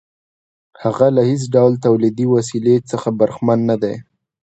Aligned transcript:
هغه 0.83 1.07
له 1.15 1.21
هېڅ 1.29 1.41
ډول 1.55 1.73
تولیدي 1.85 2.25
وسیلې 2.35 2.75
څخه 2.91 3.09
برخمن 3.19 3.59
نه 3.69 3.75
دی 3.83 3.95